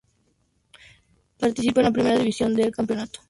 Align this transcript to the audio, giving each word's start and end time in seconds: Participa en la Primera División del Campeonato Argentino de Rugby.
Participa 1.37 1.81
en 1.81 1.85
la 1.85 1.91
Primera 1.91 2.17
División 2.17 2.55
del 2.55 2.71
Campeonato 2.71 2.79
Argentino 2.79 3.05
de 3.05 3.05
Rugby. 3.05 3.19